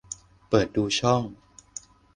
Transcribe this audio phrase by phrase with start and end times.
[0.49, 1.23] เปิดดูช่อง